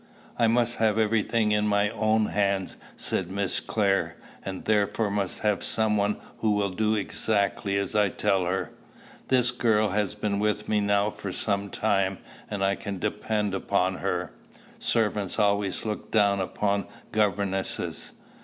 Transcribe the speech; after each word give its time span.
"I 0.39 0.47
must 0.47 0.77
have 0.77 0.97
every 0.97 1.21
thing 1.21 1.51
in 1.51 1.67
my 1.67 1.91
own 1.91 2.25
hands," 2.25 2.75
said 2.95 3.29
Miss 3.29 3.59
Clare; 3.59 4.15
"and 4.43 4.65
therefore 4.65 5.11
must 5.11 5.41
have 5.41 5.61
some 5.63 5.95
one 5.95 6.17
who 6.39 6.53
will 6.53 6.71
do 6.71 6.95
exactly 6.95 7.77
as 7.77 7.93
I 7.93 8.09
tell 8.09 8.45
her. 8.47 8.71
This 9.27 9.51
girl 9.51 9.89
has 9.89 10.15
been 10.15 10.39
with 10.39 10.67
me 10.67 10.79
now 10.79 11.11
for 11.11 11.31
some 11.31 11.69
time, 11.69 12.17
and 12.49 12.63
I 12.63 12.73
can 12.73 12.97
depend 12.97 13.53
upon 13.53 13.97
her. 13.97 14.31
Servants 14.79 15.37
always 15.37 15.85
look 15.85 16.09
down 16.09 16.39
upon 16.39 16.87
governesses." 17.11 18.13